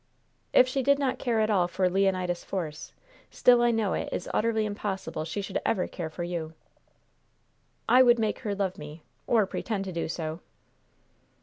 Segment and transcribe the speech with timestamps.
[0.51, 2.91] "If she did not care at all for Leonidas Force,
[3.29, 6.53] still I know it is utterly impossible she should ever care for you."
[7.87, 10.39] "I would make her love me or pretend to do so."